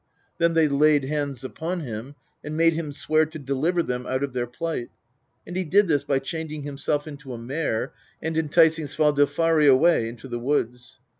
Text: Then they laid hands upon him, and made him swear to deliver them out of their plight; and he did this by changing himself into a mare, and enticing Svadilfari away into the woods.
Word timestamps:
Then 0.39 0.55
they 0.55 0.67
laid 0.67 1.03
hands 1.05 1.43
upon 1.43 1.81
him, 1.81 2.15
and 2.43 2.57
made 2.57 2.73
him 2.73 2.91
swear 2.91 3.27
to 3.27 3.37
deliver 3.37 3.83
them 3.83 4.07
out 4.07 4.23
of 4.23 4.33
their 4.33 4.47
plight; 4.47 4.89
and 5.45 5.55
he 5.55 5.63
did 5.63 5.87
this 5.87 6.03
by 6.03 6.17
changing 6.17 6.63
himself 6.63 7.05
into 7.07 7.33
a 7.33 7.37
mare, 7.37 7.93
and 8.19 8.35
enticing 8.35 8.85
Svadilfari 8.87 9.69
away 9.69 10.09
into 10.09 10.27
the 10.27 10.39
woods. 10.39 10.99